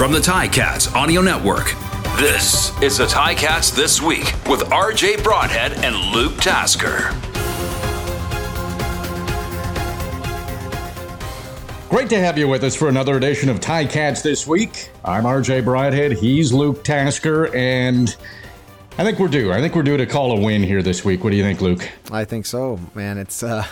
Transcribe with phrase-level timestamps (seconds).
[0.00, 1.74] From the Ticats Audio Network,
[2.18, 7.10] this is the Ticats This Week with RJ Broadhead and Luke Tasker.
[11.90, 14.88] Great to have you with us for another edition of Ticats This Week.
[15.04, 18.16] I'm RJ Broadhead, he's Luke Tasker, and
[18.96, 19.52] I think we're due.
[19.52, 21.22] I think we're due to call a win here this week.
[21.22, 21.86] What do you think, Luke?
[22.10, 23.18] I think so, man.
[23.18, 23.66] It's uh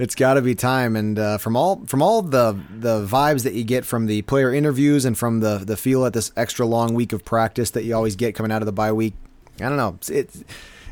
[0.00, 0.96] it's got to be time.
[0.96, 4.52] And uh, from all from all the the vibes that you get from the player
[4.52, 7.94] interviews and from the the feel at this extra long week of practice that you
[7.94, 9.14] always get coming out of the bye week,
[9.60, 9.98] I don't know.
[10.08, 10.34] It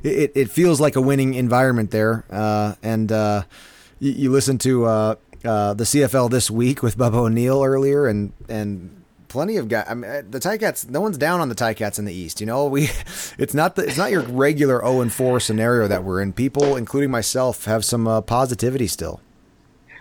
[0.03, 2.25] it, it feels like a winning environment there.
[2.31, 3.43] Uh, and uh,
[3.99, 5.15] you, you, listen to uh,
[5.45, 8.98] uh, the CFL this week with Bubba O'Neill earlier, and and
[9.29, 9.87] plenty of guys.
[9.89, 10.89] I mean, uh, the Ticats.
[10.89, 12.41] No one's down on the Ticats in the East.
[12.41, 12.91] You know, we.
[13.39, 13.87] It's not the.
[13.87, 16.33] It's not your regular 0 and four scenario that we're in.
[16.33, 19.21] People, including myself, have some uh, positivity still.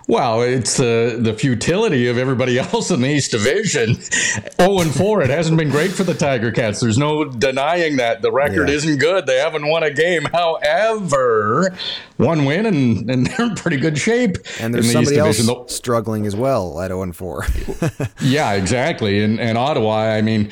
[0.07, 3.95] Well, it's uh, the futility of everybody else in the East Division.
[3.95, 5.23] 0 and 4.
[5.23, 6.79] It hasn't been great for the Tiger Cats.
[6.79, 8.21] There's no denying that.
[8.21, 8.75] The record yeah.
[8.75, 9.25] isn't good.
[9.25, 10.23] They haven't won a game.
[10.31, 11.75] However,
[12.15, 14.37] one win and, and they're in pretty good shape.
[14.61, 17.45] And there's the somebody else struggling as well at 0 and 4.
[18.21, 19.21] yeah, exactly.
[19.21, 20.51] And, and Ottawa, I mean,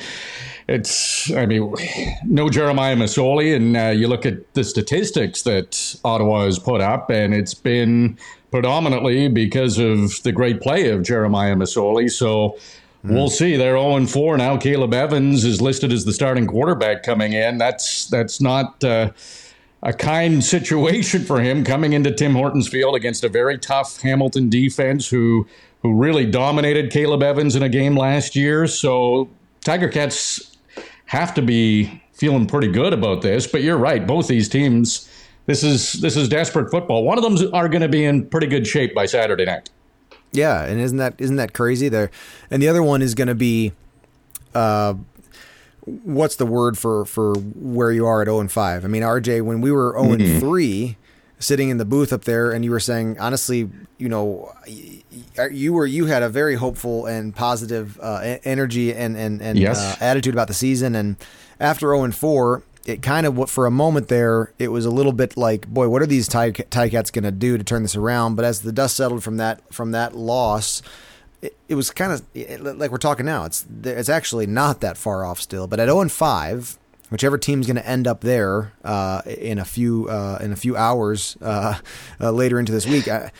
[0.68, 1.72] it's I mean
[2.24, 7.08] no Jeremiah Masoli and uh, you look at the statistics that Ottawa has put up
[7.08, 8.18] and it's been
[8.50, 12.10] predominantly because of the great play of Jeremiah Masoli.
[12.10, 12.56] So
[13.04, 13.14] mm.
[13.14, 13.56] we'll see.
[13.56, 14.56] They're 0 4 now.
[14.56, 17.58] Caleb Evans is listed as the starting quarterback coming in.
[17.58, 19.10] That's that's not uh,
[19.82, 24.48] a kind situation for him coming into Tim Hortons Field against a very tough Hamilton
[24.48, 25.46] defense who
[25.82, 28.66] who really dominated Caleb Evans in a game last year.
[28.66, 29.28] So
[29.64, 30.56] Tiger Cats
[31.06, 33.46] have to be feeling pretty good about this.
[33.46, 34.06] But you're right.
[34.06, 35.08] Both these teams
[35.46, 37.04] this is this is desperate football.
[37.04, 39.70] One of them are going to be in pretty good shape by Saturday night.
[40.32, 42.10] Yeah, and isn't that isn't that crazy there?
[42.50, 43.72] And the other one is going to be,
[44.54, 44.94] uh,
[45.84, 48.84] what's the word for for where you are at zero and five?
[48.84, 50.40] I mean, RJ, when we were zero oh and mm-hmm.
[50.40, 50.96] three,
[51.38, 54.52] sitting in the booth up there, and you were saying, honestly, you know,
[55.50, 59.78] you were you had a very hopeful and positive uh, energy and and and yes.
[59.78, 61.16] uh, attitude about the season, and
[61.60, 65.12] after zero and four, it kind of for a moment there, it was a little
[65.12, 68.36] bit like, boy, what are these tie, cats going to do to turn this around?
[68.36, 70.82] But as the dust settled from that from that loss,
[71.42, 72.22] it, it was kind of
[72.78, 73.44] like we're talking now.
[73.44, 75.66] It's it's actually not that far off still.
[75.66, 79.64] But at 0 and 5 whichever team's going to end up there uh, in a
[79.64, 81.78] few uh, in a few hours uh,
[82.20, 83.08] uh, later into this week.
[83.08, 83.30] I,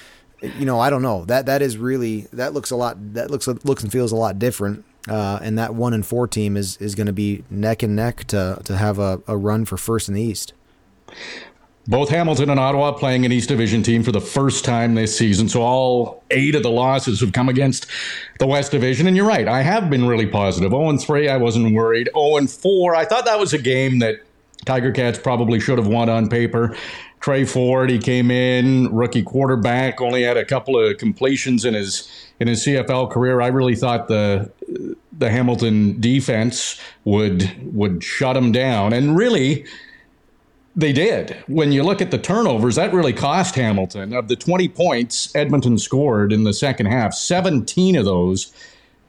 [0.43, 1.25] you know, I don't know.
[1.25, 2.97] That that is really that looks a lot.
[3.15, 6.56] That looks looks and feels a lot different uh, and that one and four team
[6.56, 9.77] is is going to be neck and neck to to have a, a run for
[9.77, 10.53] first in the East.
[11.89, 15.49] Both Hamilton and Ottawa playing an East Division team for the first time this season.
[15.49, 17.87] So all eight of the losses have come against
[18.41, 19.06] the West Division.
[19.06, 20.72] And you're right, I have been really positive.
[20.72, 22.09] 0 3, I wasn't worried.
[22.12, 24.16] 0 4, I thought that was a game that
[24.65, 26.77] Tiger Cats probably should have won on paper.
[27.27, 32.09] Tre Ford, he came in, rookie quarterback, only had a couple of completions in his
[32.39, 33.41] in his CFL career.
[33.41, 34.49] I really thought the
[35.19, 39.67] the Hamilton defense would would shut him down, and really
[40.77, 41.37] they did.
[41.49, 44.13] When you look at the turnovers, that really cost Hamilton.
[44.13, 48.53] Of the 20 points Edmonton scored in the second half, 17 of those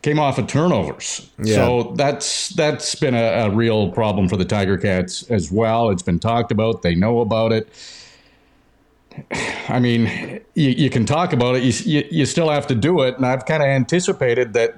[0.01, 1.29] came off of turnovers.
[1.37, 1.53] Yeah.
[1.53, 5.91] So that's that's been a, a, real problem for the Tiger Cats as well.
[5.91, 6.81] It's been talked about.
[6.81, 7.69] They know about it.
[9.69, 11.63] I mean, you, you can talk about it.
[11.63, 13.17] You, you, you still have to do it.
[13.17, 14.75] And I've kind of anticipated that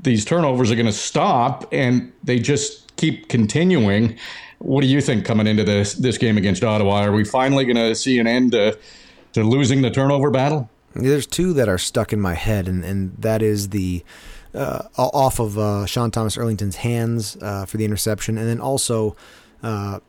[0.00, 4.18] these turnovers are going to stop and they just keep continuing.
[4.58, 7.02] What do you think coming into this this game against Ottawa?
[7.02, 8.78] Are we finally going to see an end to,
[9.32, 10.70] to losing the turnover battle?
[10.94, 14.04] There's two that are stuck in my head, and, and that is the
[14.54, 19.16] uh, off of uh, Sean Thomas Erlington's hands uh, for the interception, and then also
[19.62, 20.00] uh,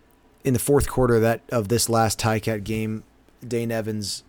[0.44, 3.04] in the fourth quarter that of this last Ticat game,
[3.48, 4.24] Dane Evans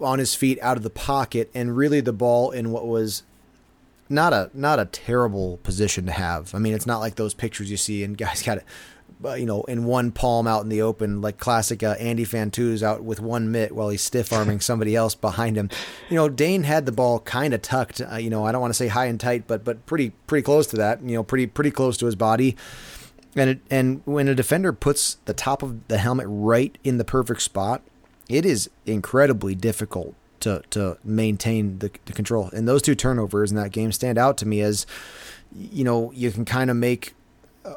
[0.00, 3.22] on his feet out of the pocket, and really the ball in what was
[4.08, 6.54] not a not a terrible position to have.
[6.54, 8.64] I mean, it's not like those pictures you see and guys got it,
[9.24, 12.82] uh, you know, in one palm out in the open, like classic uh, Andy Fantuz
[12.82, 15.68] out with one mitt while he's stiff arming somebody else behind him.
[16.08, 18.00] You know, Dane had the ball kind of tucked.
[18.00, 20.44] Uh, you know, I don't want to say high and tight, but but pretty pretty
[20.44, 21.02] close to that.
[21.02, 22.56] You know, pretty pretty close to his body.
[23.36, 27.04] And it, and when a defender puts the top of the helmet right in the
[27.04, 27.82] perfect spot,
[28.28, 32.50] it is incredibly difficult to to maintain the, the control.
[32.52, 34.86] And those two turnovers in that game stand out to me as
[35.54, 37.14] you know you can kind of make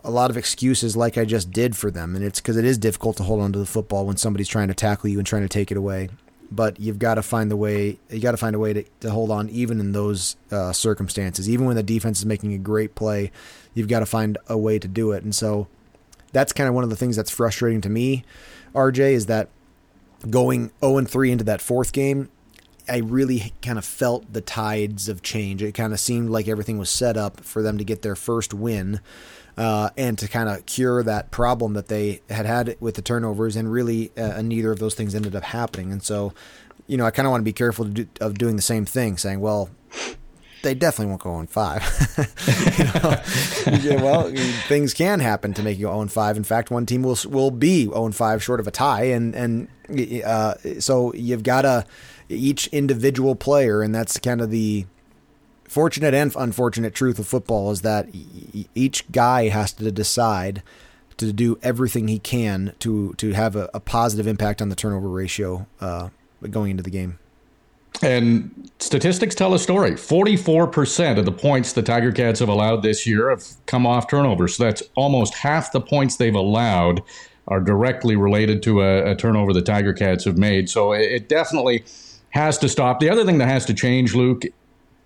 [0.03, 2.77] a lot of excuses like I just did for them, and it's because it is
[2.77, 5.41] difficult to hold on to the football when somebody's trying to tackle you and trying
[5.41, 6.09] to take it away.
[6.51, 7.97] but you've got to find the way.
[8.09, 11.49] You got to find a way to, to hold on, even in those uh, circumstances.
[11.49, 13.31] Even when the defense is making a great play,
[13.73, 15.23] you've got to find a way to do it.
[15.23, 15.67] And so,
[16.33, 18.23] that's kind of one of the things that's frustrating to me.
[18.75, 19.49] RJ is that
[20.29, 22.29] going 0 and 3 into that fourth game,
[22.87, 25.61] I really kind of felt the tides of change.
[25.63, 28.53] It kind of seemed like everything was set up for them to get their first
[28.53, 28.99] win
[29.57, 33.55] uh, and to kind of cure that problem that they had had with the turnovers.
[33.55, 35.91] And really, uh, neither of those things ended up happening.
[35.91, 36.33] And so,
[36.87, 39.17] you know, I kind of want to be careful do, of doing the same thing,
[39.17, 39.69] saying, well,
[40.63, 41.83] they definitely won't go on five.
[42.77, 44.31] you know, well,
[44.67, 46.37] things can happen to make you on five.
[46.37, 49.67] In fact, one team will will be on five short of a tie, and and
[50.23, 51.85] uh, so you've got to
[52.29, 54.85] each individual player, and that's kind of the
[55.71, 58.07] fortunate and unfortunate truth of football is that
[58.75, 60.61] each guy has to decide
[61.15, 65.07] to do everything he can to to have a, a positive impact on the turnover
[65.07, 66.09] ratio uh,
[66.49, 67.19] going into the game.
[68.01, 69.91] And statistics tell a story.
[69.91, 74.55] 44% of the points the Tiger Cats have allowed this year have come off turnovers.
[74.55, 77.03] So that's almost half the points they've allowed
[77.47, 80.69] are directly related to a, a turnover the Tiger Cats have made.
[80.69, 81.83] So it, it definitely
[82.29, 82.99] has to stop.
[82.99, 84.45] The other thing that has to change, Luke,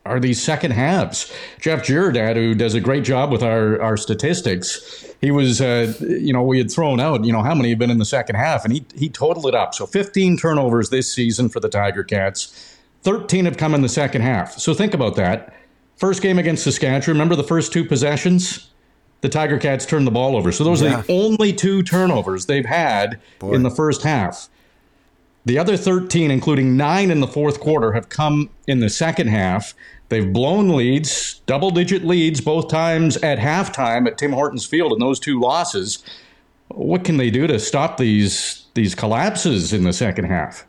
[0.06, 1.34] are these second halves.
[1.60, 6.32] Jeff Giordad, who does a great job with our, our statistics, he was, uh, you
[6.32, 8.64] know, we had thrown out, you know, how many have been in the second half,
[8.64, 9.74] and he, he totaled it up.
[9.74, 12.65] So 15 turnovers this season for the Tiger Cats,
[13.06, 14.54] 13 have come in the second half.
[14.60, 15.54] So think about that.
[15.96, 18.72] First game against Saskatchewan, remember the first two possessions?
[19.22, 20.52] The Tiger Cats turned the ball over.
[20.52, 21.00] So those yeah.
[21.00, 23.54] are the only two turnovers they've had Boy.
[23.54, 24.50] in the first half.
[25.46, 29.76] The other 13, including nine in the fourth quarter, have come in the second half.
[30.10, 35.00] They've blown leads, double digit leads, both times at halftime at Tim Hortons Field in
[35.00, 36.04] those two losses.
[36.70, 40.66] What can they do to stop these these collapses in the second half?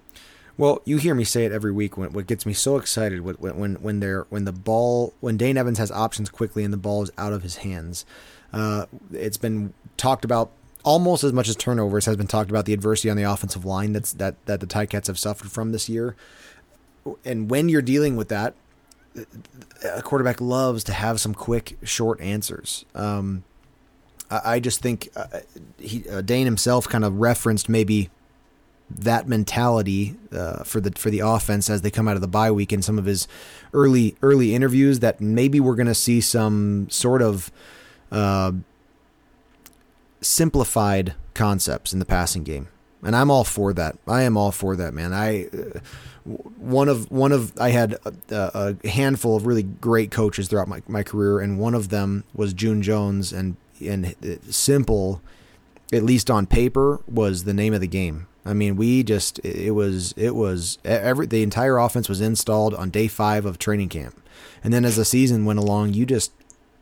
[0.58, 1.99] Well, you hear me say it every week.
[1.99, 5.56] When, what gets me so excited when when when they're when the ball when Dane
[5.56, 8.06] Evans has options quickly and the ball is out of his hands.
[8.53, 10.50] Uh, it's been talked about
[10.82, 13.93] almost as much as turnovers has been talked about the adversity on the offensive line
[13.93, 16.17] that's that that the Ticats have suffered from this year.
[17.25, 18.55] And when you're dealing with that,
[19.85, 22.85] a quarterback loves to have some quick, short answers.
[22.94, 23.44] Um,
[24.31, 25.41] I, I, just think uh,
[25.79, 28.11] he, uh, Dane himself kind of referenced maybe
[28.88, 32.50] that mentality uh, for the for the offense as they come out of the bye
[32.50, 33.27] week in some of his
[33.73, 37.50] early early interviews that maybe we're going to see some sort of
[38.12, 38.53] uh,
[40.21, 42.69] simplified concepts in the passing game,
[43.03, 43.99] and I'm all for that.
[44.06, 45.12] I am all for that, man.
[45.12, 45.81] I uh,
[46.25, 47.94] one of one of I had
[48.31, 52.25] a, a, handful of really great coaches throughout my, my career, and one of them
[52.35, 54.15] was June Jones, and and
[54.49, 55.21] simple,
[55.93, 58.27] at least on paper, was the name of the game.
[58.47, 62.91] I mean, we just it was it was every the entire offense was installed on
[62.91, 64.23] day five of training camp,
[64.63, 66.33] and then as the season went along, you just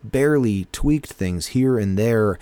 [0.05, 2.39] barely tweaked things here and there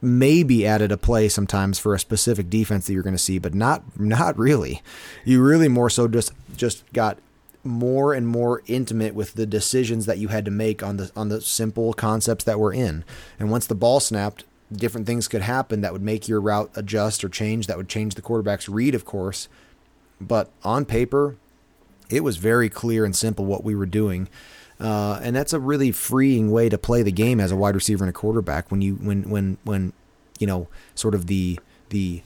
[0.00, 3.54] maybe added a play sometimes for a specific defense that you're going to see, but
[3.54, 4.82] not not really.
[5.24, 7.18] You really more so just just got
[7.64, 11.28] more and more intimate with the decisions that you had to make on the on
[11.28, 13.04] the simple concepts that were in.
[13.38, 17.24] And once the ball snapped, different things could happen that would make your route adjust
[17.24, 19.48] or change that would change the quarterback's read, of course.
[20.20, 21.36] But on paper,
[22.10, 24.28] it was very clear and simple what we were doing.
[24.78, 28.04] Uh, and that's a really freeing way to play the game as a wide receiver
[28.04, 29.92] and a quarterback when you when when when
[30.38, 32.22] you know sort of the the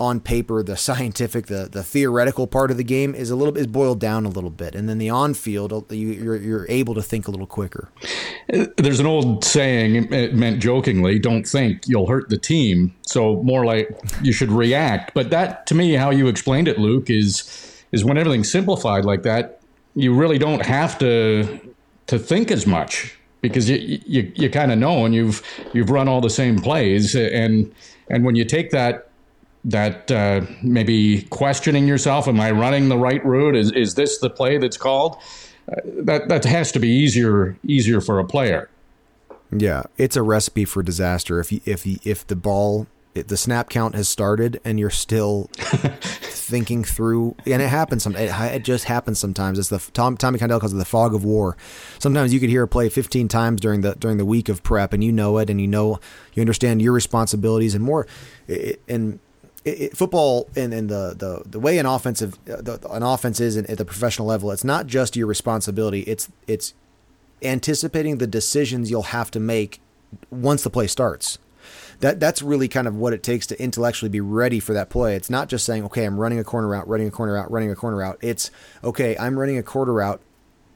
[0.00, 3.66] on paper the scientific the the theoretical part of the game is a little is
[3.66, 4.74] boiled down a little bit.
[4.74, 7.90] And then the on field uh, you, you're you're able to think a little quicker.
[8.76, 12.94] There's an old saying it meant jokingly don't think you'll hurt the team.
[13.06, 13.88] So more like
[14.22, 15.14] you should react.
[15.14, 19.22] But that to me how you explained it luke is is when everything's simplified like
[19.22, 19.60] that
[19.94, 21.60] you really don't have to
[22.06, 26.08] to think as much because you you, you kind of know and you've you've run
[26.08, 27.14] all the same plays.
[27.14, 27.72] And
[28.10, 29.07] and when you take that
[29.64, 34.30] that uh, maybe questioning yourself am I running the right route is is this the
[34.30, 35.16] play that's called
[35.70, 38.70] uh, that that has to be easier easier for a player
[39.50, 43.68] yeah it's a recipe for disaster if you, if you, if the ball the snap
[43.68, 45.50] count has started and you're still
[46.48, 48.02] thinking through, and it happens.
[48.02, 49.58] Some it, it, just happens sometimes.
[49.58, 51.56] It's the Tom, Tommy Condell calls it the fog of war.
[51.98, 54.92] Sometimes you could hear a play 15 times during the during the week of prep,
[54.92, 56.00] and you know it, and you know
[56.34, 58.06] you understand your responsibilities and more.
[58.88, 59.20] And
[59.68, 63.56] it, football and, and the, the the way an offensive uh, the, an offense is
[63.56, 66.00] at the professional level, it's not just your responsibility.
[66.02, 66.74] It's it's
[67.42, 69.80] anticipating the decisions you'll have to make
[70.30, 71.38] once the play starts
[72.00, 75.16] that that's really kind of what it takes to intellectually be ready for that play.
[75.16, 77.70] It's not just saying, okay, I'm running a corner route, running a corner route, running
[77.70, 78.18] a corner route.
[78.20, 78.50] It's
[78.84, 80.20] okay, I'm running a quarter route,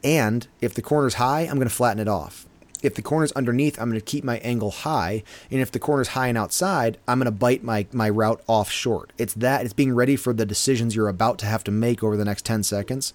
[0.02, 2.46] and if the corner's high, I'm going to flatten it off.
[2.82, 6.08] If the corner's underneath, I'm going to keep my angle high, and if the corner's
[6.08, 9.12] high and outside, I'm going to bite my my route off short.
[9.18, 12.16] It's that it's being ready for the decisions you're about to have to make over
[12.16, 13.14] the next 10 seconds.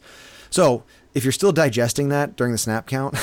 [0.50, 0.84] So,
[1.14, 3.16] if you're still digesting that during the snap count,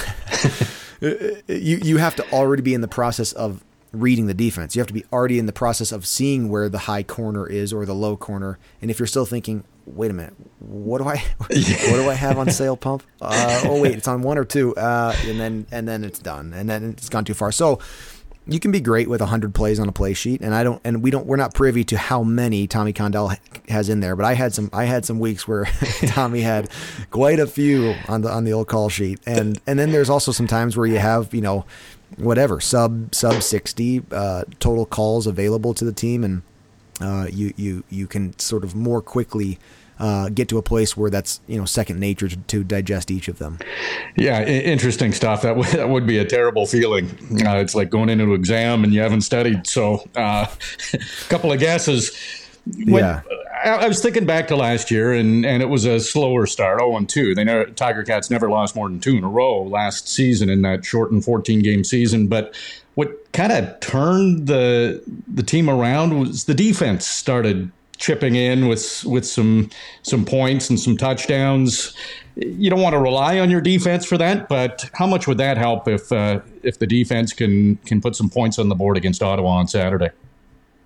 [1.00, 4.74] you you have to already be in the process of reading the defense.
[4.74, 7.72] You have to be already in the process of seeing where the high corner is
[7.72, 8.58] or the low corner.
[8.82, 12.38] And if you're still thinking, wait a minute, what do I what do I have
[12.38, 13.02] on sail pump?
[13.20, 16.52] Uh, oh wait, it's on one or two, uh, and then and then it's done,
[16.52, 17.52] and then it's gone too far.
[17.52, 17.80] So
[18.46, 21.02] you can be great with 100 plays on a play sheet and I don't and
[21.02, 23.32] we don't we're not privy to how many Tommy Condell
[23.68, 25.64] has in there but I had some I had some weeks where
[26.06, 26.68] Tommy had
[27.10, 30.30] quite a few on the on the old call sheet and and then there's also
[30.30, 31.64] some times where you have you know
[32.16, 36.42] whatever sub sub 60 uh, total calls available to the team and
[37.04, 39.58] uh, you you you can sort of more quickly
[39.98, 43.28] uh, get to a place where that's you know second nature to, to digest each
[43.28, 43.58] of them.
[44.16, 45.42] Yeah, I- interesting stuff.
[45.42, 47.10] That, w- that would be a terrible feeling.
[47.46, 49.66] Uh, it's like going into an exam and you haven't studied.
[49.66, 50.46] So, a uh,
[51.28, 52.16] couple of guesses.
[52.66, 53.20] When, yeah.
[53.62, 56.78] I, I, was thinking back to last year, and, and it was a slower start,
[56.80, 57.34] 0 and 2.
[57.34, 60.62] They never, Tiger Cats never lost more than two in a row last season in
[60.62, 62.26] that shortened 14 game season.
[62.26, 62.54] But
[62.94, 69.04] what kind of turned the the team around was the defense started chipping in with
[69.04, 69.70] with some
[70.02, 71.94] some points and some touchdowns.
[72.36, 75.56] You don't want to rely on your defense for that, but how much would that
[75.56, 79.22] help if uh, if the defense can can put some points on the board against
[79.22, 80.10] Ottawa on Saturday?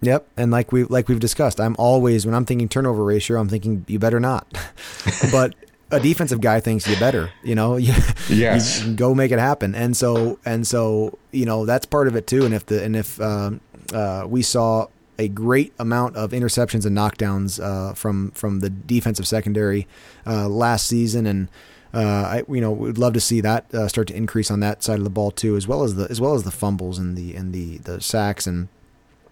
[0.00, 3.48] Yep, and like we like we've discussed, I'm always when I'm thinking turnover ratio, I'm
[3.48, 4.46] thinking you better not.
[5.32, 5.54] but
[5.90, 7.95] a defensive guy thinks you better, you know, you,
[8.28, 8.85] yes.
[8.85, 9.75] you go make it happen.
[9.75, 12.45] And so, and so, you know, that's part of it too.
[12.45, 13.61] And if the, and if, um,
[13.92, 14.87] uh, we saw
[15.18, 19.87] a great amount of interceptions and knockdowns uh, from from the defensive secondary
[20.26, 21.49] uh, last season, and
[21.92, 24.83] uh, I you know we'd love to see that uh, start to increase on that
[24.83, 27.16] side of the ball too, as well as the as well as the fumbles and
[27.16, 28.68] the and the the sacks and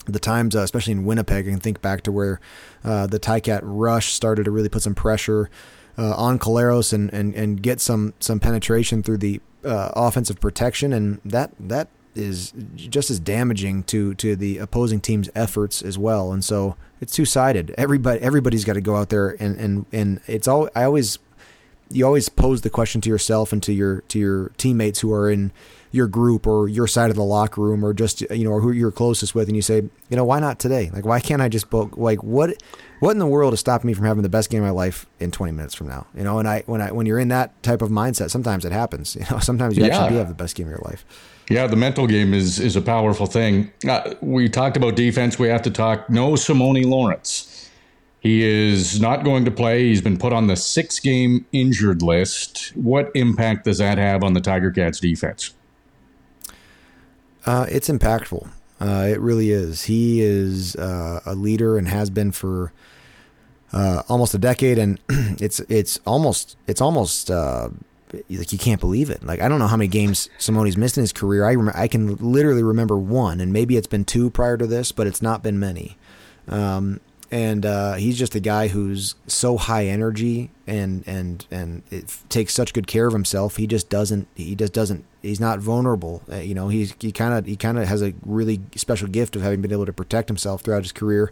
[0.06, 1.46] the times, uh, especially in Winnipeg.
[1.46, 2.40] I can think back to where
[2.84, 5.50] uh, the Ticat rush started to really put some pressure
[5.98, 10.92] Uh, on Collaros and, and and get some some penetration through the uh, offensive protection,
[10.92, 16.32] and that that is just as damaging to to the opposing team's efforts as well.
[16.32, 17.74] And so it's two sided.
[17.76, 21.18] Everybody everybody's got to go out there and and and it's all I always
[21.90, 25.30] you always pose the question to yourself and to your to your teammates who are
[25.30, 25.52] in
[25.92, 28.72] your group or your side of the locker room or just you know or who
[28.72, 29.76] you're closest with and you say
[30.08, 32.62] you know why not today like why can't I just book like what
[33.00, 35.06] what in the world is stopping me from having the best game of my life
[35.20, 37.62] in 20 minutes from now you know and I when I when you're in that
[37.62, 39.96] type of mindset sometimes it happens you know sometimes you yeah.
[39.96, 41.04] actually do have the best game of your life
[41.48, 43.70] yeah, the mental game is is a powerful thing.
[43.88, 45.38] Uh, we talked about defense.
[45.38, 46.10] We have to talk.
[46.10, 47.70] No, Simoni Lawrence.
[48.20, 49.86] He is not going to play.
[49.86, 52.72] He's been put on the six game injured list.
[52.74, 55.54] What impact does that have on the Tiger Cats defense?
[57.44, 58.48] Uh, it's impactful.
[58.80, 59.84] Uh, it really is.
[59.84, 62.72] He is uh, a leader and has been for
[63.72, 67.70] uh, almost a decade, and it's it's almost it's almost uh,
[68.12, 69.24] like you can't believe it.
[69.24, 71.44] Like I don't know how many games Simoni's missed in his career.
[71.44, 74.92] I rem- I can literally remember one, and maybe it's been two prior to this,
[74.92, 75.96] but it's not been many.
[76.48, 77.00] Um,
[77.36, 81.82] and uh, he's just a guy who's so high energy and and and
[82.30, 83.56] takes such good care of himself.
[83.56, 84.26] He just doesn't.
[84.34, 85.04] He just doesn't.
[85.20, 86.22] He's not vulnerable.
[86.32, 89.36] Uh, you know, he's he kind of he kind of has a really special gift
[89.36, 91.30] of having been able to protect himself throughout his career.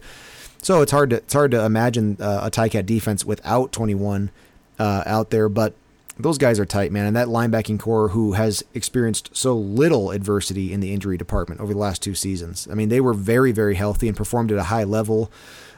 [0.60, 4.30] So it's hard to it's hard to imagine uh, a Ticat defense without 21
[4.78, 5.72] uh, out there, but
[6.18, 7.06] those guys are tight, man.
[7.06, 11.72] And that linebacking corps who has experienced so little adversity in the injury department over
[11.72, 12.68] the last two seasons.
[12.70, 15.32] I mean, they were very, very healthy and performed at a high level.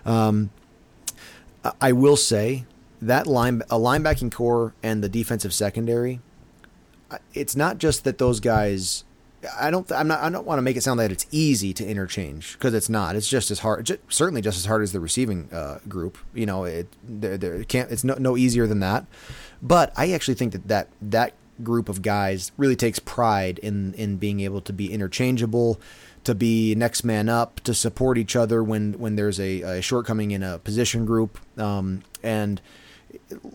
[0.07, 0.51] Um,
[1.81, 2.65] I will say
[3.03, 6.21] that line, a linebacking corps and the defensive secondary,
[7.35, 9.05] it's not just that those guys.
[9.61, 9.91] I don't.
[9.93, 10.21] I'm not.
[10.21, 13.15] I don't want to make it sound that it's easy to interchange because it's not.
[13.15, 13.87] It's just as hard.
[13.87, 16.19] Just, certainly, just as hard as the receiving uh, group.
[16.35, 16.89] You know, it.
[17.05, 17.91] They're, they're, can't.
[17.93, 19.07] It's no, no easier than that.
[19.63, 24.17] But I actually think that that, that group of guys really takes pride in, in
[24.17, 25.81] being able to be interchangeable,
[26.27, 30.33] to be next man up, to support each other when, when there's a, a shortcoming
[30.33, 31.39] in a position group.
[31.57, 32.61] Um, and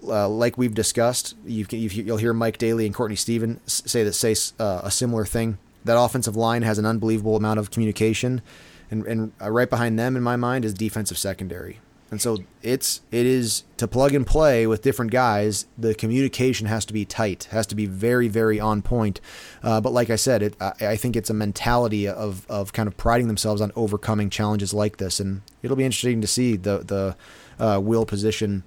[0.08, 1.66] uh, like we've discussed, you
[2.06, 5.58] will hear Mike Daly and Courtney Stephen say that say uh, a similar thing.
[5.84, 8.42] That offensive line has an unbelievable amount of communication,
[8.90, 11.80] and, and uh, right behind them, in my mind, is defensive secondary.
[12.12, 15.66] And so it's it is to plug and play with different guys.
[15.78, 19.22] The communication has to be tight, has to be very very on point.
[19.64, 22.88] Uh, but like I said, it, I, I, think it's a mentality of of kind
[22.88, 26.80] of priding themselves on overcoming challenges like this, and it'll be interesting to see the
[26.80, 27.16] the
[27.64, 28.66] uh, will position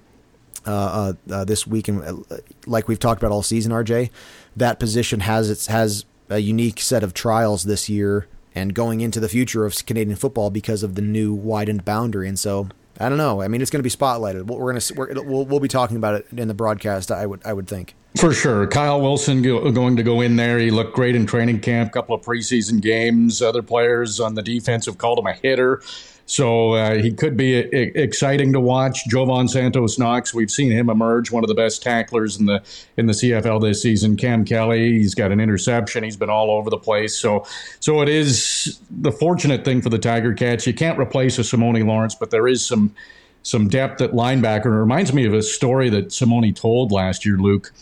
[0.66, 1.88] uh, uh, uh this week.
[1.88, 4.08] And uh, like we've talked about all season, RJ,
[4.56, 9.20] that position has its has a unique set of trials this year and going into
[9.20, 12.26] the future of Canadian football because of the new widened boundary.
[12.26, 12.68] And so
[13.00, 13.42] I don't know.
[13.42, 14.46] I mean, it's going to be spotlighted.
[14.46, 17.10] We're going to we're, we'll, we'll be talking about it in the broadcast.
[17.10, 18.66] I would I would think for sure.
[18.68, 20.58] Kyle Wilson go, going to go in there.
[20.58, 21.92] He looked great in training camp.
[21.92, 23.42] Couple of preseason games.
[23.42, 25.82] Other players on the defense have called him a hitter.
[26.26, 29.07] So uh, he could be a, exciting to watch.
[29.09, 32.62] Jovan Santos Knox, we've seen him emerge one of the best tacklers in the
[32.97, 34.16] in the CFL this season.
[34.16, 36.02] Cam Kelly, he's got an interception.
[36.02, 37.16] He's been all over the place.
[37.16, 37.47] So
[37.81, 40.66] so it is the fortunate thing for the Tiger Cats.
[40.66, 42.95] You can't replace a Simoni Lawrence, but there is some
[43.43, 44.66] some depth at linebacker.
[44.66, 47.73] It reminds me of a story that Simoni told last year, Luke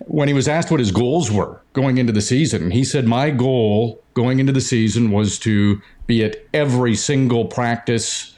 [0.00, 3.30] when he was asked what his goals were going into the season, he said, My
[3.30, 8.34] goal going into the season was to be at every single practice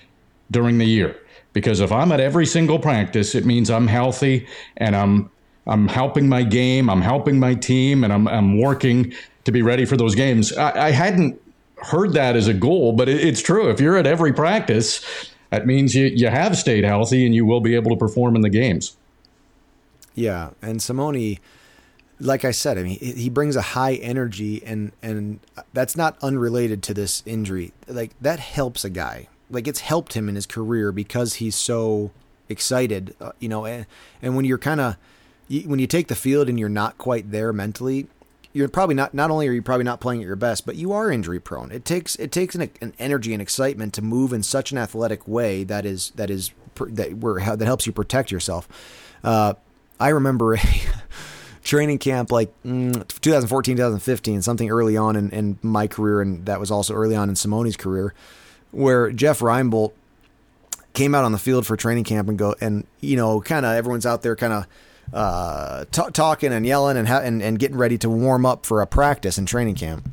[0.51, 1.17] during the year.
[1.53, 5.31] Because if I'm at every single practice, it means I'm healthy and I'm
[5.67, 9.85] I'm helping my game, I'm helping my team, and I'm I'm working to be ready
[9.85, 10.53] for those games.
[10.57, 11.41] I, I hadn't
[11.77, 13.71] heard that as a goal, but it, it's true.
[13.71, 15.05] If you're at every practice,
[15.51, 18.43] that means you, you have stayed healthy and you will be able to perform in
[18.43, 18.97] the games.
[20.15, 21.39] Yeah, and Simoni,
[22.21, 25.41] like I said, I mean, he brings a high energy, and and
[25.73, 27.73] that's not unrelated to this injury.
[27.87, 29.29] Like that helps a guy.
[29.51, 32.11] Like it's helped him in his career because he's so
[32.49, 33.65] excited, uh, you know.
[33.67, 33.87] And
[34.21, 34.97] and when you're kind of
[35.65, 38.09] when you take the field and you're not quite there mentally,
[38.53, 39.15] you're probably not.
[39.15, 41.71] Not only are you probably not playing at your best, but you are injury prone.
[41.71, 45.29] It takes it takes an, an energy and excitement to move in such an athletic
[45.29, 48.69] way that is that is that where that helps you protect yourself.
[49.23, 49.55] Uh,
[50.01, 50.61] I remember a
[51.69, 56.59] training camp like mm, 2014, 2015, something early on in, in, my career, and that
[56.59, 58.15] was also early on in Simoni's career,
[58.71, 59.93] where Jeff Reinebold
[60.95, 63.75] came out on the field for training camp and go and you know kind of
[63.75, 64.67] everyone's out there kind of
[65.13, 68.81] uh, t- talking and yelling and, ha- and and getting ready to warm up for
[68.81, 70.11] a practice and training camp.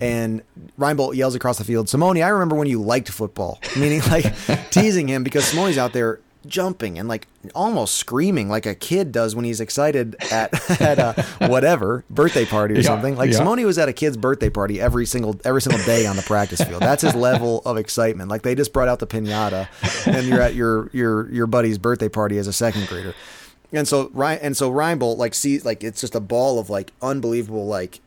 [0.00, 0.42] And
[0.78, 4.32] Reinebold yells across the field, Simoni, I remember when you liked football, meaning like
[4.70, 9.34] teasing him because Simoni's out there jumping and like almost screaming like a kid does
[9.34, 13.16] when he's excited at at a whatever birthday party or yeah, something.
[13.16, 13.38] Like yeah.
[13.38, 16.62] Simoni was at a kid's birthday party every single every single day on the practice
[16.62, 16.82] field.
[16.82, 18.30] That's his level of excitement.
[18.30, 19.68] Like they just brought out the pinata
[20.06, 23.14] and you're at your your your buddy's birthday party as a second grader.
[23.72, 26.92] And so Ryan and so Reinebold like sees like it's just a ball of like
[27.02, 28.00] unbelievable like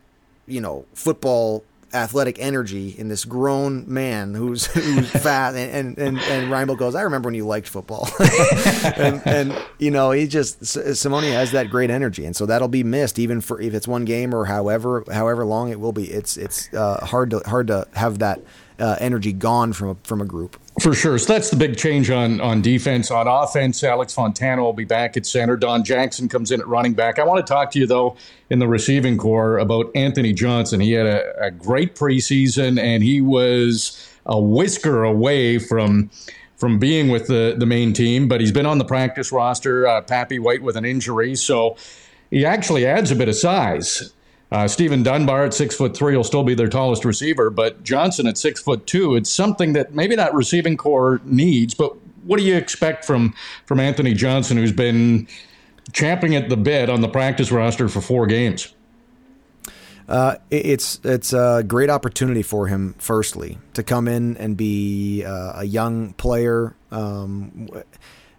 [0.47, 1.63] you know football
[1.93, 7.01] athletic energy in this grown man who's who's fat and and and, and goes I
[7.01, 8.09] remember when you liked football.
[9.01, 12.83] And, and you know he just Simoni has that great energy and so that'll be
[12.83, 16.05] missed even for if it's one game or however however long it will be.
[16.05, 18.41] It's it's uh, hard to hard to have that
[18.79, 21.17] uh, energy gone from a, from a group for sure.
[21.17, 23.11] So that's the big change on on defense.
[23.11, 25.57] On offense, Alex Fontana will be back at center.
[25.57, 27.19] Don Jackson comes in at running back.
[27.19, 28.15] I want to talk to you though
[28.49, 30.79] in the receiving corps about Anthony Johnson.
[30.79, 36.09] He had a, a great preseason, and he was a whisker away from
[36.55, 38.27] from being with the the main team.
[38.27, 39.85] But he's been on the practice roster.
[39.87, 41.75] Uh, Papi White with an injury, so
[42.29, 44.13] he actually adds a bit of size.
[44.51, 48.27] Uh, Steven Dunbar at six foot three will still be their tallest receiver, but Johnson
[48.27, 51.73] at six foot two, it's something that maybe that receiving corps needs.
[51.73, 53.33] But what do you expect from
[53.65, 55.27] from Anthony Johnson, who's been
[55.93, 58.73] champing at the bit on the practice roster for four games?
[60.09, 62.95] Uh, it's it's a great opportunity for him.
[62.97, 66.75] Firstly, to come in and be uh, a young player.
[66.91, 67.69] Um,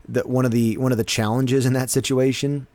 [0.08, 2.66] that one of the one of the challenges in that situation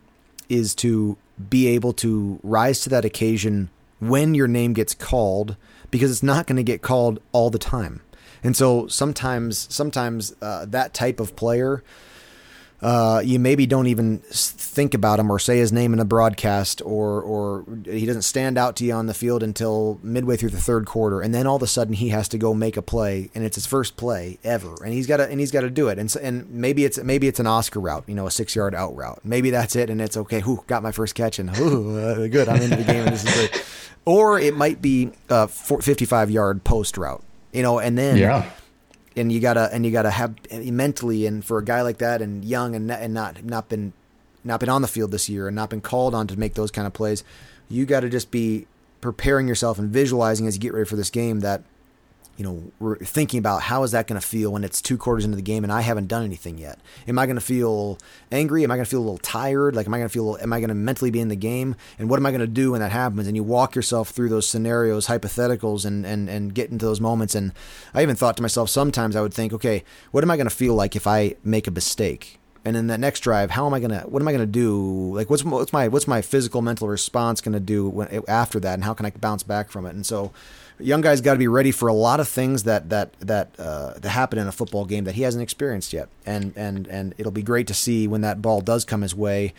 [0.50, 1.18] is to
[1.50, 5.56] be able to rise to that occasion when your name gets called
[5.92, 8.02] because it's not going to get called all the time.
[8.44, 11.84] And so sometimes sometimes uh, that type of player
[12.82, 16.82] uh, you maybe don't even think about him or say his name in a broadcast,
[16.84, 20.62] or or he doesn't stand out to you on the field until midway through the
[20.62, 23.32] third quarter, and then all of a sudden he has to go make a play,
[23.34, 25.88] and it's his first play ever, and he's got to and he's got to do
[25.88, 28.56] it, and so, and maybe it's maybe it's an Oscar route, you know, a six
[28.56, 30.42] yard out route, maybe that's it, and it's okay.
[30.42, 33.24] Who got my first catch, and whoo, uh, good, I'm into the game, and this
[33.24, 33.66] is great.
[34.06, 38.50] Or it might be a 55 yard post route, you know, and then yeah
[39.18, 42.46] and you gotta and you gotta have mentally and for a guy like that and
[42.46, 43.94] young and and not not been
[44.44, 46.72] not been on the field this year and not been called on to make those
[46.72, 47.24] kind of plays,
[47.70, 48.66] you got to just be
[49.02, 51.64] preparing yourself and visualizing as you get ready for this game that
[52.38, 55.36] you know, thinking about how is that going to feel when it's two quarters into
[55.36, 56.80] the game and I haven't done anything yet.
[57.08, 57.98] Am I going to feel
[58.32, 58.64] angry?
[58.64, 59.76] Am I going to feel a little tired?
[59.76, 60.38] Like, am I going to feel?
[60.40, 61.76] Am I going to mentally be in the game?
[61.98, 63.26] And what am I going to do when that happens?
[63.26, 67.34] And you walk yourself through those scenarios, hypotheticals, and and and get into those moments.
[67.34, 67.54] And
[67.94, 70.56] I even thought to myself, sometimes I would think, okay, what am I going to
[70.56, 72.40] feel like if I make a mistake?
[72.68, 74.02] And in that next drive, how am I gonna?
[74.02, 75.16] What am I gonna do?
[75.16, 78.74] Like, what's what's my what's my physical mental response gonna do when, after that?
[78.74, 79.96] And how can I bounce back from it?
[79.96, 80.34] And so,
[80.80, 83.94] young guy's got to be ready for a lot of things that that that uh,
[83.94, 86.10] that happen in a football game that he hasn't experienced yet.
[86.26, 89.54] And and and it'll be great to see when that ball does come his way.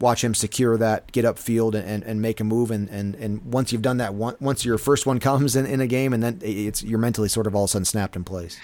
[0.00, 2.72] Watch him secure that, get upfield, and, and, and make a move.
[2.72, 5.86] And, and, and once you've done that, once your first one comes in, in a
[5.86, 8.58] game, and then it's you're mentally sort of all of a sudden snapped in place.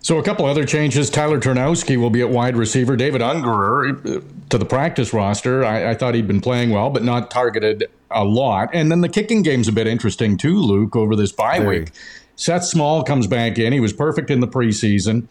[0.00, 1.10] So a couple other changes.
[1.10, 2.94] Tyler Ternowski will be at wide receiver.
[2.94, 5.64] David Ungerer to the practice roster.
[5.64, 8.70] I, I, thought he'd been playing well, but not targeted a lot.
[8.72, 11.80] And then the kicking game's a bit interesting too, Luke, over this bye Very.
[11.80, 11.90] week.
[12.36, 13.72] Seth Small comes back in.
[13.72, 15.26] He was perfect in the preseason.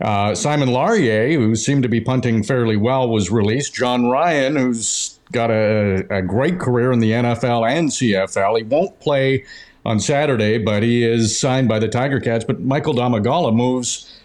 [0.00, 3.74] Uh, Simon Laryea, who seemed to be punting fairly well, was released.
[3.74, 8.98] Jon Ryan, who's got a, a great career in the NFL and CFL, he won't
[9.00, 9.44] play
[9.84, 12.44] on Saturday, but he is signed by the Tiger Cats.
[12.44, 14.18] But Michael Domagala moves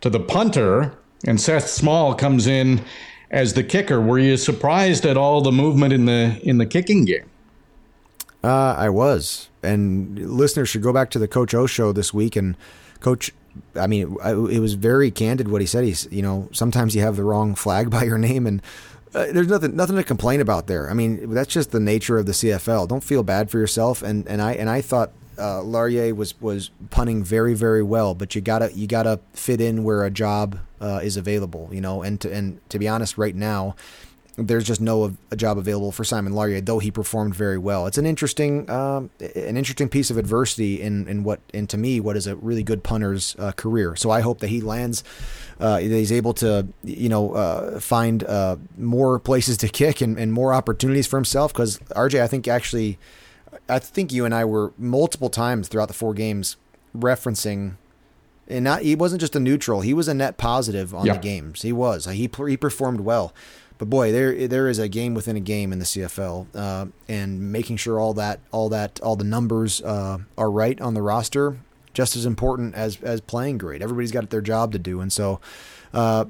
[0.00, 2.84] to the punter, and Seth Small comes in
[3.30, 4.00] as the kicker.
[4.00, 7.27] Were you surprised at all the movement in the in the kicking game?
[8.42, 12.36] Uh, I was, and listeners should go back to the Coach O show this week.
[12.36, 12.56] And
[13.00, 13.32] Coach,
[13.74, 15.84] I mean, it was very candid what he said.
[15.84, 18.62] He's, you know, sometimes you have the wrong flag by your name, and
[19.14, 20.88] uh, there's nothing nothing to complain about there.
[20.90, 22.88] I mean, that's just the nature of the CFL.
[22.88, 24.02] Don't feel bad for yourself.
[24.02, 28.34] And and I and I thought uh, Laryea was was punting very very well, but
[28.34, 32.02] you gotta you gotta fit in where a job uh, is available, you know.
[32.02, 33.76] And to, and to be honest, right now,
[34.38, 37.86] there's just no a job available for Simon Laryea, though he performed very well.
[37.86, 41.98] It's an interesting um, an interesting piece of adversity in in what and to me
[41.98, 43.96] what is a really good punter's uh, career.
[43.96, 45.02] So I hope that he lands.
[45.58, 50.32] Uh, he's able to, you know, uh, find uh, more places to kick and, and
[50.32, 51.52] more opportunities for himself.
[51.52, 52.96] Because RJ, I think actually,
[53.68, 56.56] I think you and I were multiple times throughout the four games
[56.96, 57.74] referencing
[58.48, 61.62] and not he wasn't just a neutral; he was a net positive on the games.
[61.62, 63.34] He was he he performed well.
[63.78, 67.52] But boy, there there is a game within a game in the CFL, uh, and
[67.52, 71.58] making sure all that all that all the numbers uh, are right on the roster
[71.94, 73.82] just as important as as playing great.
[73.82, 75.40] Everybody's got their job to do, and so.
[75.92, 76.26] Uh,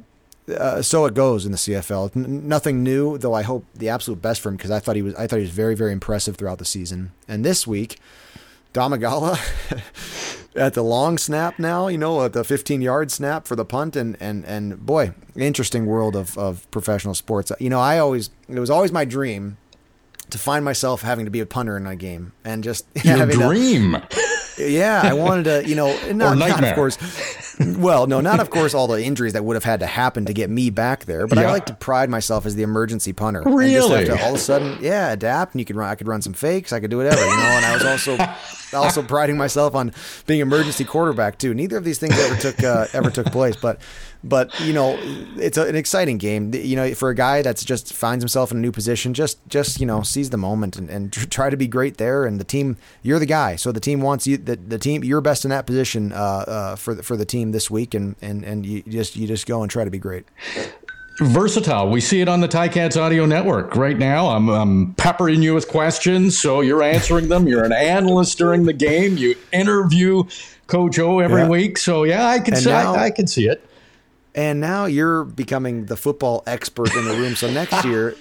[0.56, 2.16] uh, so it goes in the CFL.
[2.16, 3.34] N- nothing new, though.
[3.34, 5.14] I hope the absolute best for him because I thought he was.
[5.14, 7.12] I thought he was very, very impressive throughout the season.
[7.28, 7.98] And this week,
[8.72, 9.38] Domagala
[10.54, 13.96] at the long snap now, you know, at the 15 yard snap for the punt.
[13.96, 17.52] And, and, and boy, interesting world of, of professional sports.
[17.58, 19.56] You know, I always, it was always my dream
[20.30, 23.92] to find myself having to be a punter in a game and just your dream.
[23.92, 26.98] To, yeah, I wanted to, you know, not, not of course.
[27.78, 30.32] Well, no, not of course all the injuries that would have had to happen to
[30.32, 31.48] get me back there, but yeah.
[31.48, 33.42] I like to pride myself as the emergency punter.
[33.44, 33.64] Really?
[33.66, 35.88] And just have to all of a sudden, yeah, adapt, and you could run.
[35.88, 36.72] I could run some fakes.
[36.72, 37.34] I could do whatever, you know.
[37.34, 38.18] And I was also
[38.76, 39.92] also priding myself on
[40.26, 41.54] being emergency quarterback too.
[41.54, 43.80] Neither of these things ever took uh, ever took place, but
[44.24, 44.98] but you know,
[45.36, 46.52] it's a, an exciting game.
[46.54, 49.80] You know, for a guy that's just finds himself in a new position, just just
[49.80, 52.24] you know, seize the moment and, and try to be great there.
[52.24, 54.36] And the team, you're the guy, so the team wants you.
[54.36, 57.52] The, the team, you're best in that position uh, uh, for the, for the team
[57.52, 60.26] this week, and and and you just you just go and try to be great
[61.20, 61.90] versatile.
[61.90, 64.28] We see it on the Ticats Audio Network right now.
[64.28, 67.48] I'm, I'm, peppering you with questions, so you're answering them.
[67.48, 69.16] You're an analyst during the game.
[69.16, 70.24] You interview
[70.68, 71.48] Coach O every yeah.
[71.48, 72.70] week, so yeah, I can see.
[72.70, 73.67] Now, I, I, can see it
[74.38, 77.34] and now you're becoming the football expert in the room.
[77.34, 78.14] So next year,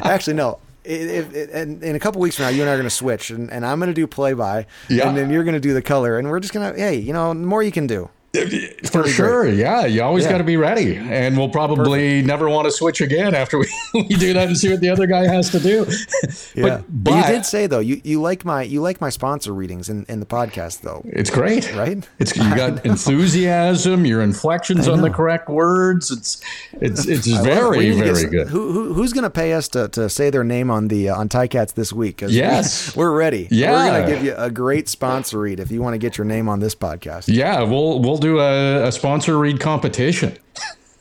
[0.00, 0.60] actually, no.
[0.84, 2.94] If, if, in, in a couple weeks from now, you and I are going to
[2.94, 5.08] switch, and, and I'm going to do play by, yeah.
[5.08, 7.12] and then you're going to do the color, and we're just going to, hey, you
[7.12, 8.08] know, the more you can do.
[8.32, 9.56] For sure, great.
[9.56, 9.86] yeah.
[9.86, 10.30] You always yeah.
[10.30, 12.26] got to be ready, and we'll probably Perfect.
[12.28, 15.08] never want to switch again after we, we do that and see what the other
[15.08, 15.84] guy has to do.
[16.54, 19.52] yeah, but, but, you did say though you, you like my you like my sponsor
[19.52, 21.02] readings in, in the podcast though.
[21.06, 22.08] It's great, right?
[22.20, 26.12] It's you got enthusiasm, your inflections on the correct words.
[26.12, 26.40] It's
[26.74, 28.46] it's it's very very good.
[28.46, 31.16] Who, who who's going to pay us to, to say their name on the uh,
[31.16, 32.22] on Ticats this week?
[32.28, 33.48] Yes, we, are ready.
[33.50, 36.16] Yeah, we're going to give you a great sponsor read if you want to get
[36.16, 37.24] your name on this podcast.
[37.26, 40.36] Yeah, we'll we'll do a, a sponsor read competition.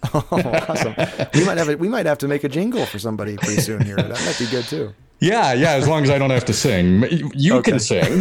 [0.13, 0.25] oh,
[0.69, 0.95] awesome!
[1.33, 3.85] We might have a, we might have to make a jingle for somebody pretty soon
[3.85, 3.97] here.
[3.97, 4.93] That might be good too.
[5.19, 5.73] Yeah, yeah.
[5.73, 7.03] As long as I don't have to sing,
[7.33, 7.71] you okay.
[7.71, 8.19] can sing.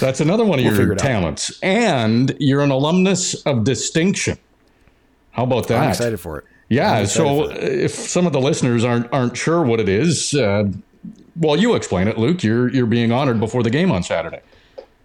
[0.00, 1.68] That's another one of we'll your talents, out.
[1.68, 4.38] and you're an alumnus of distinction.
[5.32, 5.82] How about that?
[5.82, 6.44] I'm excited for it.
[6.68, 7.04] Yeah.
[7.04, 10.64] So if some of the listeners aren't aren't sure what it is, uh,
[11.36, 12.42] well, you explain it, Luke.
[12.42, 14.40] You're you're being honored before the game on Saturday.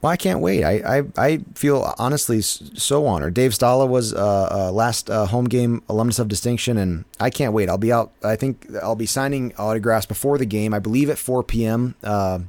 [0.03, 0.65] Well, I can't wait.
[0.65, 3.33] I, I, I feel honestly so honored.
[3.33, 7.53] Dave Stala was uh, uh, last uh, home game alumnus of distinction, and I can't
[7.53, 7.69] wait.
[7.69, 8.11] I'll be out.
[8.21, 10.73] I think I'll be signing autographs before the game.
[10.73, 11.95] I believe at 4 p.m.
[12.03, 12.39] Uh,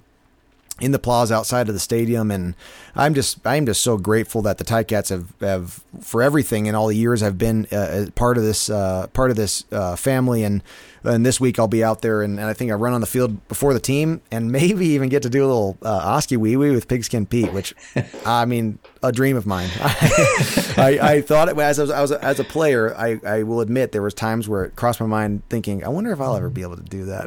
[0.81, 2.57] in the plaza outside of the stadium, and
[2.97, 6.89] I'm just I'm just so grateful that the Ticats have, have for everything in all
[6.89, 9.63] the years I've been uh, part of this uh, part of this
[9.97, 10.61] family and
[11.05, 13.07] and this week I'll be out there and, and, I think I run on the
[13.07, 16.57] field before the team and maybe even get to do a little uh, Oskee wee
[16.57, 17.75] wee with Pigskin Pete, which
[18.27, 19.69] I mean a dream of mine.
[19.81, 22.97] I, I, thought it as I was, I was as a player.
[22.97, 26.11] I, I will admit there was times where it crossed my mind thinking, I wonder
[26.11, 27.27] if I'll ever be able to do that,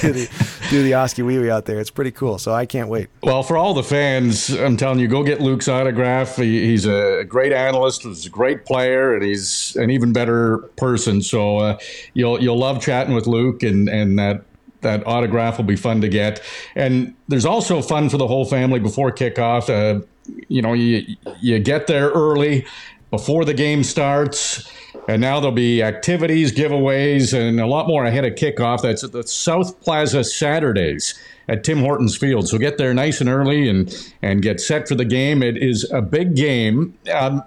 [0.00, 1.80] do the do the Oskee wee wee out there.
[1.80, 2.38] It's pretty cool.
[2.38, 3.08] So I can't wait.
[3.22, 6.36] Well, for all the fans, I'm telling you, go get Luke's autograph.
[6.36, 8.02] He, he's a great analyst.
[8.04, 11.22] He's a great player, and he's an even better person.
[11.22, 11.78] So uh,
[12.14, 14.44] you'll you'll love chatting with Luke, and and that
[14.82, 16.40] that autograph will be fun to get.
[16.76, 19.68] And there's also fun for the whole family before kickoff.
[19.68, 20.04] Uh,
[20.48, 22.64] you know, you you get there early
[23.10, 24.70] before the game starts.
[25.08, 28.82] And now there'll be activities, giveaways, and a lot more ahead of kickoff.
[28.82, 31.14] That's at the South Plaza Saturdays
[31.48, 32.48] at Tim Hortons Field.
[32.48, 35.42] So get there nice and early and and get set for the game.
[35.42, 36.98] It is a big game.
[37.14, 37.44] Um,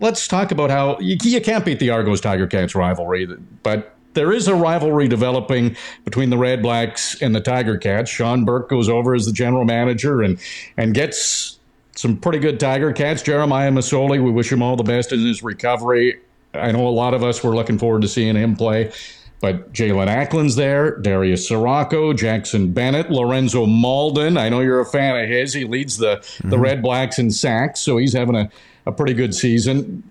[0.00, 3.26] let's talk about how you, you can't beat the Argos Tiger Cats rivalry,
[3.62, 8.10] but there is a rivalry developing between the Red Blacks and the Tiger Cats.
[8.10, 10.38] Shawn Burke goes over as the general manager and
[10.76, 11.58] and gets
[11.96, 13.22] some pretty good Tiger Cats.
[13.22, 16.20] Jeremiah Masoli, we wish him all the best in his recovery.
[16.52, 18.92] I know a lot of us were looking forward to seeing him play.
[19.40, 24.38] But Jaelon Acklin's there, Darius Ciraco, Jackson Bennett, Lorenzo Mauldin.
[24.38, 25.52] I know you're a fan of his.
[25.52, 26.48] He leads the, mm-hmm.
[26.48, 28.48] the Red Blacks in sacks, so he's having a,
[28.86, 30.02] a pretty good season.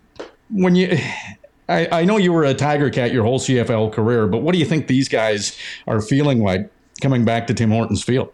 [0.51, 0.99] When you
[1.69, 4.59] I, I know you were a Tiger Cat your whole CFL career, but what do
[4.59, 6.69] you think these guys are feeling like
[7.01, 8.31] coming back to Tim Hortons Field?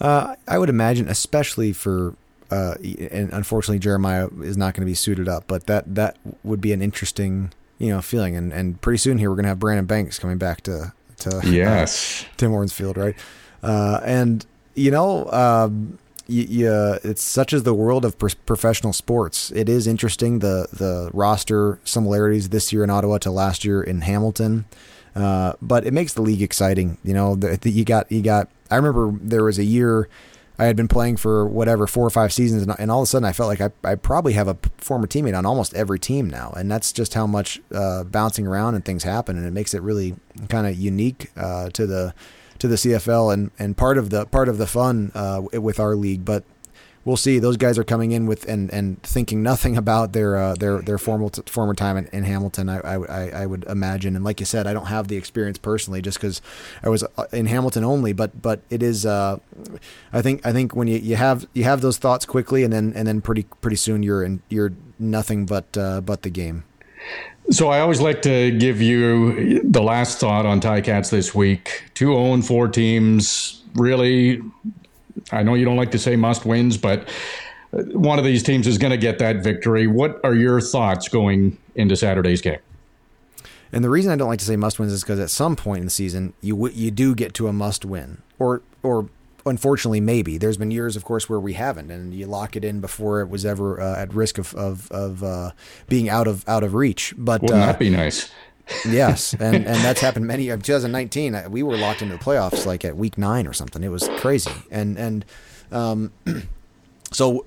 [0.00, 2.14] Uh, I would imagine, especially for,
[2.50, 2.74] uh,
[3.10, 6.72] and unfortunately Jeremiah is not going to be suited up, but that that would be
[6.72, 8.36] an interesting, you know, feeling.
[8.36, 11.40] And and pretty soon here we're going to have Brandon Banks coming back to to
[11.44, 13.16] yes uh, Tim Hortons Field, right?
[13.62, 19.50] Uh, and you know, um, you, it's such as the world of pro- professional sports.
[19.52, 24.02] It is interesting the the roster similarities this year in Ottawa to last year in
[24.02, 24.64] Hamilton.
[25.14, 26.98] Uh, but it makes the league exciting.
[27.02, 28.48] You know, the, the, you got you got.
[28.70, 30.08] I remember there was a year
[30.58, 33.06] I had been playing for whatever four or five seasons, and, and all of a
[33.06, 36.30] sudden I felt like I, I probably have a former teammate on almost every team
[36.30, 39.74] now, and that's just how much uh, bouncing around and things happen, and it makes
[39.74, 40.16] it really
[40.48, 42.14] kind of unique uh, to the
[42.58, 45.94] to the CFL and and part of the part of the fun uh, with our
[45.94, 46.44] league, but
[47.06, 47.38] we'll see.
[47.38, 50.98] Those guys are coming in with and, and thinking nothing about their uh, their their
[50.98, 52.68] formal t- former time in, in Hamilton.
[52.68, 56.02] I, I, I would imagine, and like you said, I don't have the experience personally,
[56.02, 56.42] just because
[56.82, 58.12] I was uh, in Hamilton only.
[58.12, 59.06] But but it is.
[59.06, 59.38] Uh,
[60.12, 62.92] I think I think when you, you have you have those thoughts quickly, and then
[62.94, 66.64] and then pretty pretty soon you're in you're nothing but uh, but the game.
[67.50, 71.84] So I always like to give you the last thought on Ticats this week.
[71.94, 74.42] Two 0 4 teams, really
[75.32, 77.08] I know you don't like to say must wins, but
[77.70, 79.86] one of these teams is going to get that victory.
[79.86, 82.60] What are your thoughts going into Saturday's game?
[83.72, 85.80] And the reason I don't like to say must wins is because at some point
[85.80, 89.08] in the season you you do get to a must win, or or
[89.46, 92.80] unfortunately maybe there's been years, of course, where we haven't, and you lock it in
[92.80, 95.52] before it was ever uh, at risk of of, of uh,
[95.88, 97.14] being out of out of reach.
[97.16, 98.30] But wouldn't uh, that be nice?
[98.84, 100.48] yes, and and that's happened many.
[100.48, 103.82] Of 2019, uh, we were locked into the playoffs like at week nine or something.
[103.82, 105.24] It was crazy, and and
[105.72, 106.12] um,
[107.12, 107.46] so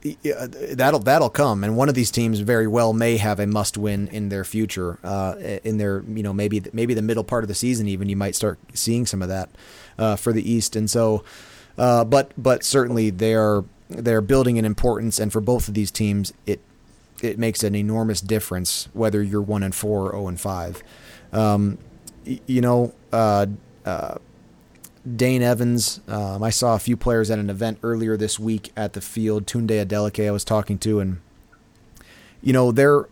[0.73, 1.63] that'll that'll come.
[1.63, 4.99] And one of these teams very well may have a must win in their future.
[5.03, 8.15] Uh, in their you know maybe maybe the middle part of the season even you
[8.15, 9.49] might start seeing some of that
[9.99, 10.75] uh, for the East.
[10.75, 11.23] And so,
[11.79, 15.89] uh, but but certainly they are they're building in importance, and for both of these
[15.89, 16.59] teams, it
[17.21, 20.83] it makes an enormous difference whether you're one and four or zero oh and five.
[21.31, 21.77] Um,
[22.25, 23.47] you know, uh,
[23.85, 24.15] uh,
[25.15, 26.01] Dane Evans.
[26.07, 29.47] Um, I saw a few players at an event earlier this week at the field.
[29.47, 31.21] Tunde Adeleke, I was talking to, and
[32.41, 33.07] you know they're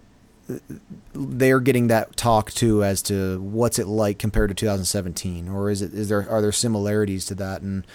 [1.13, 5.81] they're getting that talk too as to what's it like compared to 2017, or is
[5.81, 7.61] it is there are there similarities to that?
[7.61, 7.87] And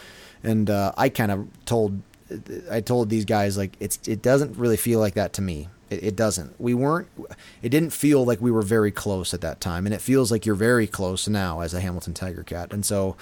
[0.43, 2.03] and uh, I kind of told
[2.71, 5.69] I told these guys like it's it doesn't really feel like that to me.
[5.91, 6.59] It, it, doesn't.
[6.59, 7.09] We weren't.
[7.61, 10.47] It didn't feel like we were very close at that time, and it feels like
[10.47, 12.73] you're very close now as a Hamilton Tiger Cat.
[12.73, 13.17] And so,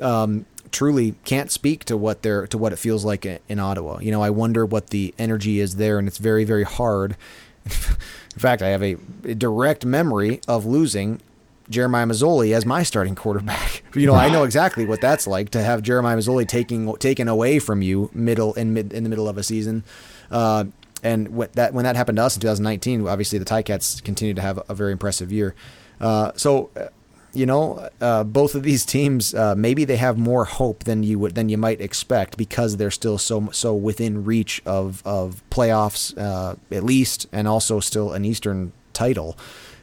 [0.00, 3.98] um, truly can't speak to what they're to what it feels like in, in Ottawa.
[3.98, 7.16] You know, I wonder what the energy is there, and it's very very hard.
[7.64, 11.20] in fact, I have a, a direct memory of losing
[11.68, 13.82] Jeremiah Masoli as my starting quarterback.
[13.94, 17.60] You know, I know exactly what that's like to have Jeremiah Masoli taking taken away
[17.60, 19.84] from you middle in mid in the middle of a season.
[20.32, 20.64] Uh,
[21.04, 24.42] and when that when that happened to us in 2019, obviously the Ticats continued to
[24.42, 25.54] have a very impressive year.
[26.00, 26.88] Uh, so, uh,
[27.32, 31.20] you know, uh, both of these teams uh, maybe they have more hope than you
[31.20, 36.18] would than you might expect because they're still so so within reach of of playoffs
[36.18, 39.38] uh, at least, and also still an Eastern title.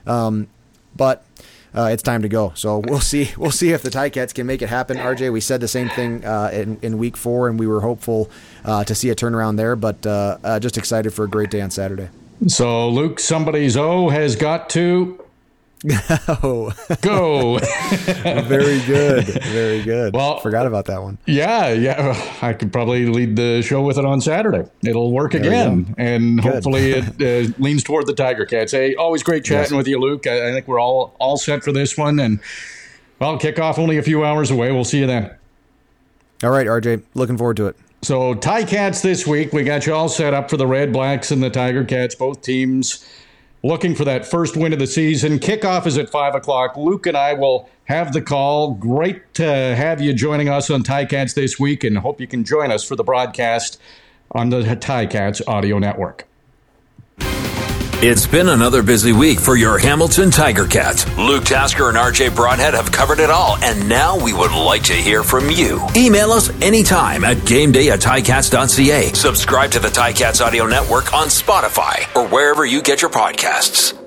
[0.06, 0.48] Um,
[0.96, 1.24] but
[1.76, 2.52] uh, it's time to go.
[2.56, 3.32] So we'll see.
[3.38, 4.98] We'll see if the Ticats can make it happen.
[4.98, 8.30] RJ, we said the same thing uh, in, in week four, and we were hopeful
[8.64, 9.76] uh, to see a turnaround there.
[9.76, 12.10] But uh, uh, just excited for a great day on Saturday.
[12.48, 15.21] So Luke, somebody's O has got to
[16.28, 17.58] oh, go.
[18.44, 20.14] very good, very good.
[20.14, 21.18] Well, forgot about that one.
[21.26, 22.38] Yeah, yeah.
[22.42, 24.70] I could probably lead the show with it on Saturday.
[24.86, 26.54] It'll work There again, and Good.
[26.54, 28.72] hopefully it uh, leans toward the Tiger Cats.
[28.72, 29.78] Hey, always great chatting Yes.
[29.78, 30.28] with you, Luke.
[30.28, 32.40] I, I think we're all all set for this one, and
[33.20, 34.72] well, kickoff only a few hours away.
[34.72, 35.32] We'll see you then.
[36.44, 37.76] All right, RJ, looking forward to it.
[38.04, 41.52] So, Ticats this week, we got you all set up for the Redblacks and the
[41.52, 43.06] Tiger Cats, both teams
[43.64, 45.40] looking for that first win of the season.
[45.40, 46.76] Kickoff is at 5 o'clock.
[46.78, 48.74] Luke and I will have the call.
[48.74, 52.72] Great to have you joining us on Ticats this week, and hope you can join
[52.72, 53.80] us for the broadcast
[54.32, 56.28] on the Ticats audio network.
[58.04, 61.06] It's been another busy week for your Hamilton Tiger Cats.
[61.18, 64.94] Luke Tasker and RJ Broadhead have covered it all, and now we would like to
[64.94, 65.80] hear from you.
[65.96, 69.14] Email us anytime at gameday at ticats.ca.
[69.14, 74.01] Subscribe to the Ticats audio network on Spotify or wherever you get your podcasts.